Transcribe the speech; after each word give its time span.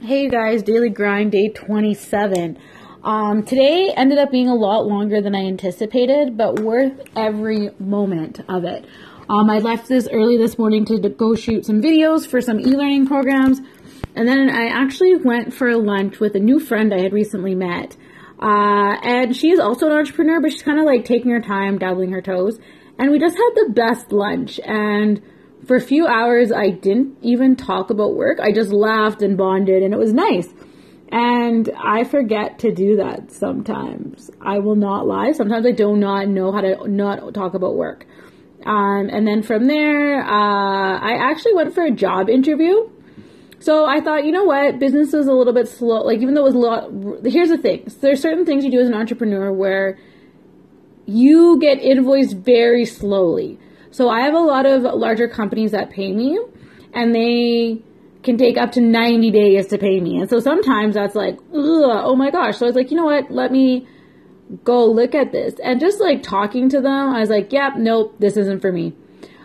Hey 0.00 0.22
you 0.22 0.30
guys, 0.30 0.62
daily 0.62 0.90
grind 0.90 1.32
day 1.32 1.48
27. 1.48 2.56
Um, 3.02 3.42
today 3.42 3.92
ended 3.96 4.18
up 4.18 4.30
being 4.30 4.46
a 4.46 4.54
lot 4.54 4.86
longer 4.86 5.20
than 5.20 5.34
I 5.34 5.40
anticipated, 5.40 6.36
but 6.36 6.60
worth 6.60 7.02
every 7.16 7.70
moment 7.80 8.38
of 8.48 8.62
it. 8.62 8.84
Um, 9.28 9.50
I 9.50 9.58
left 9.58 9.88
this 9.88 10.08
early 10.12 10.36
this 10.36 10.56
morning 10.56 10.84
to 10.84 11.00
go 11.00 11.34
shoot 11.34 11.66
some 11.66 11.82
videos 11.82 12.28
for 12.28 12.40
some 12.40 12.60
e-learning 12.60 13.08
programs, 13.08 13.60
and 14.14 14.28
then 14.28 14.48
I 14.48 14.68
actually 14.68 15.16
went 15.16 15.52
for 15.52 15.76
lunch 15.76 16.20
with 16.20 16.36
a 16.36 16.40
new 16.40 16.60
friend 16.60 16.94
I 16.94 17.00
had 17.00 17.12
recently 17.12 17.56
met. 17.56 17.96
Uh, 18.40 18.94
and 19.02 19.36
she 19.36 19.50
is 19.50 19.58
also 19.58 19.86
an 19.86 19.94
entrepreneur, 19.94 20.40
but 20.40 20.52
she's 20.52 20.62
kind 20.62 20.78
of 20.78 20.84
like 20.84 21.06
taking 21.06 21.32
her 21.32 21.40
time, 21.40 21.76
dabbling 21.76 22.12
her 22.12 22.22
toes. 22.22 22.60
And 23.00 23.10
we 23.10 23.18
just 23.18 23.36
had 23.36 23.50
the 23.56 23.72
best 23.74 24.12
lunch, 24.12 24.60
and 24.64 25.20
for 25.66 25.76
a 25.76 25.80
few 25.80 26.06
hours, 26.06 26.52
I 26.52 26.70
didn't 26.70 27.18
even 27.22 27.56
talk 27.56 27.90
about 27.90 28.14
work. 28.14 28.38
I 28.40 28.52
just 28.52 28.70
laughed 28.70 29.22
and 29.22 29.36
bonded, 29.36 29.82
and 29.82 29.92
it 29.92 29.98
was 29.98 30.12
nice. 30.12 30.48
And 31.10 31.70
I 31.82 32.04
forget 32.04 32.58
to 32.60 32.72
do 32.72 32.96
that 32.96 33.30
sometimes. 33.30 34.30
I 34.40 34.58
will 34.58 34.76
not 34.76 35.06
lie. 35.06 35.32
Sometimes 35.32 35.66
I 35.66 35.72
do 35.72 35.96
not 35.96 36.28
know 36.28 36.52
how 36.52 36.60
to 36.60 36.86
not 36.88 37.32
talk 37.32 37.54
about 37.54 37.76
work. 37.76 38.06
Um, 38.66 39.08
and 39.10 39.26
then 39.26 39.42
from 39.42 39.66
there, 39.66 40.20
uh, 40.22 40.98
I 40.98 41.30
actually 41.30 41.54
went 41.54 41.74
for 41.74 41.84
a 41.84 41.90
job 41.90 42.28
interview. 42.28 42.90
So 43.60 43.86
I 43.86 44.00
thought, 44.00 44.24
you 44.24 44.32
know 44.32 44.44
what, 44.44 44.78
business 44.78 45.14
is 45.14 45.26
a 45.26 45.32
little 45.32 45.52
bit 45.52 45.68
slow. 45.68 46.02
Like 46.02 46.20
even 46.20 46.34
though 46.34 46.46
it 46.46 46.52
was 46.52 46.54
a 46.54 46.58
lot, 46.58 46.90
here's 47.24 47.48
the 47.48 47.58
thing: 47.58 47.90
there's 48.00 48.20
certain 48.20 48.44
things 48.44 48.64
you 48.64 48.70
do 48.70 48.80
as 48.80 48.88
an 48.88 48.94
entrepreneur 48.94 49.52
where 49.52 49.98
you 51.06 51.58
get 51.58 51.78
invoiced 51.78 52.36
very 52.36 52.84
slowly. 52.84 53.58
So 53.90 54.08
I 54.08 54.22
have 54.22 54.34
a 54.34 54.38
lot 54.38 54.66
of 54.66 54.82
larger 54.82 55.28
companies 55.28 55.72
that 55.72 55.90
pay 55.90 56.12
me 56.12 56.38
and 56.92 57.14
they 57.14 57.82
can 58.22 58.36
take 58.36 58.56
up 58.56 58.72
to 58.72 58.80
90 58.80 59.30
days 59.30 59.66
to 59.68 59.78
pay 59.78 60.00
me. 60.00 60.18
And 60.18 60.28
so 60.28 60.40
sometimes 60.40 60.94
that's 60.94 61.14
like, 61.14 61.38
oh 61.52 62.16
my 62.16 62.30
gosh. 62.30 62.58
So 62.58 62.66
I 62.66 62.68
was 62.68 62.76
like, 62.76 62.90
you 62.90 62.96
know 62.96 63.04
what? 63.04 63.30
Let 63.30 63.52
me 63.52 63.86
go 64.64 64.86
look 64.86 65.14
at 65.14 65.32
this. 65.32 65.54
And 65.62 65.80
just 65.80 66.00
like 66.00 66.22
talking 66.22 66.68
to 66.70 66.80
them, 66.80 67.14
I 67.14 67.20
was 67.20 67.30
like, 67.30 67.52
yep, 67.52 67.74
yeah, 67.76 67.82
nope, 67.82 68.16
this 68.18 68.36
isn't 68.36 68.60
for 68.60 68.72
me. 68.72 68.94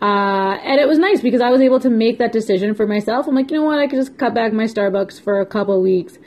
Uh, 0.00 0.58
and 0.62 0.80
it 0.80 0.86
was 0.86 0.98
nice 0.98 1.20
because 1.20 1.40
I 1.40 1.50
was 1.50 1.60
able 1.60 1.80
to 1.80 1.90
make 1.90 2.18
that 2.18 2.32
decision 2.32 2.74
for 2.74 2.86
myself. 2.86 3.26
I'm 3.26 3.34
like, 3.34 3.50
you 3.50 3.56
know 3.56 3.64
what? 3.64 3.78
I 3.78 3.86
could 3.86 3.98
just 3.98 4.18
cut 4.18 4.34
back 4.34 4.52
my 4.52 4.64
Starbucks 4.64 5.20
for 5.20 5.40
a 5.40 5.46
couple 5.46 5.80
weeks 5.80 6.18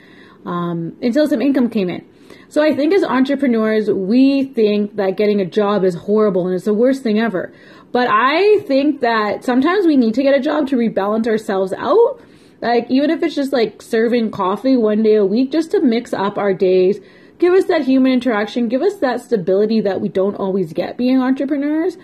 um, 0.44 0.96
until 1.00 1.28
some 1.28 1.40
income 1.40 1.70
came 1.70 1.88
in. 1.88 2.04
So 2.48 2.62
I 2.62 2.74
think 2.74 2.94
as 2.94 3.02
entrepreneurs, 3.02 3.90
we 3.90 4.44
think 4.44 4.96
that 4.96 5.16
getting 5.16 5.40
a 5.40 5.44
job 5.44 5.84
is 5.84 5.94
horrible 5.94 6.46
and 6.46 6.54
it's 6.54 6.64
the 6.64 6.74
worst 6.74 7.02
thing 7.02 7.18
ever. 7.18 7.52
But 7.92 8.08
I 8.10 8.60
think 8.66 9.00
that 9.00 9.44
sometimes 9.44 9.86
we 9.86 9.96
need 9.96 10.14
to 10.14 10.22
get 10.22 10.34
a 10.34 10.40
job 10.40 10.68
to 10.68 10.76
rebalance 10.76 11.26
ourselves 11.26 11.72
out. 11.72 12.20
Like, 12.60 12.90
even 12.90 13.10
if 13.10 13.22
it's 13.22 13.34
just 13.34 13.52
like 13.52 13.80
serving 13.80 14.30
coffee 14.30 14.76
one 14.76 15.02
day 15.02 15.14
a 15.14 15.24
week, 15.24 15.52
just 15.52 15.70
to 15.70 15.80
mix 15.80 16.12
up 16.12 16.38
our 16.38 16.52
days, 16.52 16.98
give 17.38 17.54
us 17.54 17.64
that 17.66 17.82
human 17.82 18.12
interaction, 18.12 18.68
give 18.68 18.82
us 18.82 18.96
that 18.96 19.20
stability 19.20 19.80
that 19.82 20.00
we 20.00 20.08
don't 20.08 20.34
always 20.34 20.72
get 20.72 20.98
being 20.98 21.22
entrepreneurs. 21.22 21.96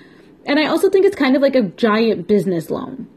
And 0.47 0.61
I 0.61 0.67
also 0.67 0.91
think 0.91 1.07
it's 1.07 1.17
kind 1.17 1.37
of 1.37 1.43
like 1.43 1.57
a 1.57 1.63
giant 1.63 2.29
business 2.29 2.71
loan. 2.71 3.09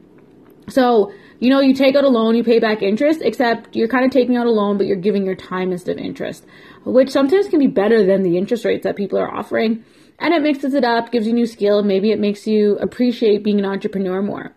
So, 0.69 1.11
you 1.39 1.49
know, 1.49 1.59
you 1.59 1.73
take 1.73 1.95
out 1.95 2.03
a 2.03 2.09
loan, 2.09 2.35
you 2.35 2.43
pay 2.43 2.59
back 2.59 2.81
interest, 2.81 3.21
except 3.23 3.75
you're 3.75 3.87
kind 3.87 4.05
of 4.05 4.11
taking 4.11 4.37
out 4.37 4.47
a 4.47 4.51
loan, 4.51 4.77
but 4.77 4.87
you're 4.87 4.95
giving 4.95 5.25
your 5.25 5.35
time 5.35 5.71
instead 5.71 5.97
of 5.97 6.05
interest, 6.05 6.45
which 6.85 7.09
sometimes 7.09 7.47
can 7.47 7.59
be 7.59 7.67
better 7.67 8.05
than 8.05 8.23
the 8.23 8.37
interest 8.37 8.65
rates 8.65 8.83
that 8.83 8.95
people 8.95 9.19
are 9.19 9.33
offering 9.33 9.83
and 10.19 10.33
it 10.33 10.41
mixes 10.41 10.73
it 10.73 10.83
up, 10.83 11.11
gives 11.11 11.27
you 11.27 11.33
new 11.33 11.45
skill. 11.45 11.83
Maybe 11.83 12.11
it 12.11 12.19
makes 12.19 12.47
you 12.47 12.77
appreciate 12.77 13.43
being 13.43 13.59
an 13.59 13.65
entrepreneur 13.65 14.21
more. 14.21 14.53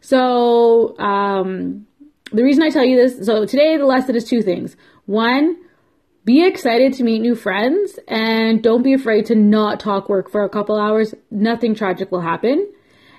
So, 0.00 0.98
um, 0.98 1.86
the 2.32 2.42
reason 2.42 2.62
I 2.62 2.70
tell 2.70 2.84
you 2.84 2.96
this, 2.96 3.26
so 3.26 3.44
today 3.44 3.76
the 3.76 3.86
lesson 3.86 4.16
is 4.16 4.24
two 4.24 4.42
things. 4.42 4.76
One, 5.06 5.56
be 6.24 6.46
excited 6.46 6.94
to 6.94 7.04
meet 7.04 7.20
new 7.20 7.34
friends 7.34 7.98
and 8.08 8.62
don't 8.62 8.82
be 8.82 8.94
afraid 8.94 9.26
to 9.26 9.34
not 9.34 9.80
talk 9.80 10.08
work 10.08 10.30
for 10.30 10.44
a 10.44 10.48
couple 10.48 10.78
hours. 10.78 11.14
Nothing 11.30 11.74
tragic 11.74 12.10
will 12.12 12.20
happen. 12.20 12.72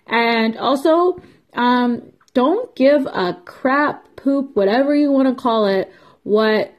And 0.07 0.57
also, 0.57 1.21
um, 1.53 2.13
don't 2.33 2.75
give 2.75 3.05
a 3.05 3.39
crap, 3.45 4.15
poop, 4.15 4.55
whatever 4.55 4.95
you 4.95 5.11
want 5.11 5.27
to 5.27 5.41
call 5.41 5.67
it, 5.67 5.91
what 6.23 6.73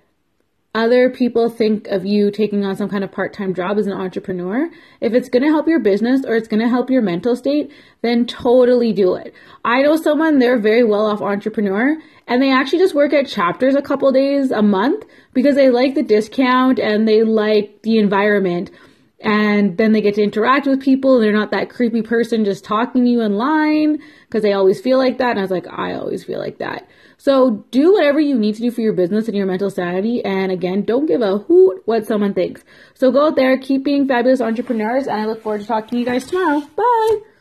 other 0.75 1.09
people 1.09 1.49
think 1.49 1.87
of 1.87 2.05
you 2.05 2.33
taking 2.33 2.65
on 2.65 2.75
some 2.75 2.89
kind 2.89 3.05
of 3.05 3.13
part-time 3.13 3.55
job 3.55 3.79
as 3.79 3.87
an 3.87 3.93
entrepreneur, 3.93 4.69
if 5.01 5.13
it's 5.13 5.29
going 5.29 5.45
to 5.45 5.49
help 5.49 5.69
your 5.69 5.79
business 5.79 6.23
or 6.27 6.35
it's 6.35 6.49
going 6.49 6.61
to 6.61 6.69
help 6.69 6.91
your 6.91 7.01
mental 7.01 7.37
state, 7.37 7.71
then 8.03 8.27
totally 8.27 8.93
do 8.93 9.15
it. 9.15 9.33
I 9.65 9.83
know 9.83 9.97
someone, 9.97 10.41
they're 10.41 10.57
a 10.57 10.61
very 10.61 10.83
well-off 10.83 11.23
entrepreneur 11.23 11.97
and 12.27 12.43
they 12.43 12.51
actually 12.51 12.81
just 12.81 12.95
work 12.95 13.13
at 13.13 13.29
chapters 13.29 13.77
a 13.77 13.83
couple 13.83 14.11
days 14.11 14.51
a 14.51 14.63
month 14.63 15.05
because 15.33 15.55
they 15.55 15.71
like 15.71 15.95
the 15.95 16.03
discount 16.03 16.81
and 16.81 17.07
they 17.07 17.23
like 17.23 17.83
the 17.83 17.99
environment. 17.99 18.73
And 19.25 19.79
then 19.79 19.93
they 19.93 20.03
get 20.03 20.15
to 20.17 20.23
interact 20.23 20.67
with 20.67 20.83
people. 20.83 21.19
They're 21.19 21.33
not 21.33 21.51
that 21.53 21.71
creepy 21.71 22.03
person 22.03 22.45
just 22.45 22.63
talking 22.63 23.05
to 23.05 23.11
you 23.11 23.23
in 23.23 23.37
line 23.37 23.99
because 24.29 24.43
they 24.43 24.53
always 24.53 24.81
feel 24.83 24.99
like 24.99 25.17
that. 25.19 25.31
And 25.31 25.39
I 25.39 25.43
was 25.43 25.51
like, 25.51 25.67
I 25.67 25.95
always 25.95 26.23
feel 26.23 26.39
like 26.39 26.59
that. 26.59 26.87
So 27.17 27.65
do 27.71 27.95
whatever 27.95 28.21
you 28.21 28.39
need 28.39 28.55
to 28.57 28.61
do 28.61 28.71
for 28.71 28.83
your 28.83 28.93
business 28.93 29.27
and 29.27 29.37
your 29.37 29.47
mental 29.47 29.71
sanity. 29.71 30.23
And 30.23 30.53
again, 30.53 30.83
don't 30.83 31.07
give 31.07 31.23
a 31.23 31.39
hoot 31.39 31.81
what 31.87 32.07
someone 32.07 32.35
thinks. 32.35 32.63
So 32.93 33.11
go 33.11 33.29
out 33.29 33.37
there, 33.37 33.57
keep 33.57 33.83
being 33.83 34.07
fabulous 34.07 34.43
entrepreneurs, 34.43 35.07
and 35.07 35.19
I 35.19 35.25
look 35.25 35.43
forward 35.43 35.63
to 35.63 35.67
talking 35.67 35.89
to 35.91 35.99
you 35.99 36.05
guys 36.05 36.27
tomorrow. 36.27 36.61
Bye. 36.77 37.34